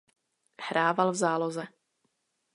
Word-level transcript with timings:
Hrával 0.67 1.11
v 1.13 1.15
záloze. 1.15 1.65